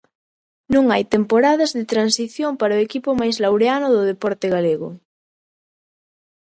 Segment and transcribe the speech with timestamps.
[0.73, 4.89] Non hai temporadas de transición para o equipo máis laureado do deporte galego.